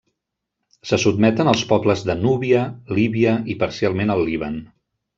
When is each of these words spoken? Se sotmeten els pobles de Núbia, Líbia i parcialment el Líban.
Se 0.91 0.97
sotmeten 1.03 1.51
els 1.53 1.61
pobles 1.73 2.03
de 2.09 2.17
Núbia, 2.23 2.65
Líbia 3.01 3.39
i 3.57 3.61
parcialment 3.63 4.19
el 4.19 4.29
Líban. 4.33 4.63